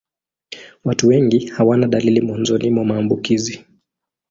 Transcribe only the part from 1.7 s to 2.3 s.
dalili